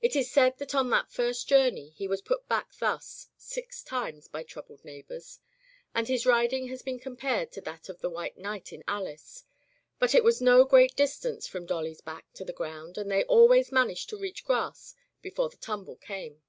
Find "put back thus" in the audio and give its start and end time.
2.20-3.28